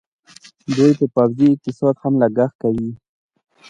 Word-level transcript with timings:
دوی 0.75 0.91
په 0.99 1.05
پوځي 1.15 1.47
اقتصاد 1.51 1.95
هم 2.03 2.13
لګښت 2.21 2.55
کوي. 2.63 2.91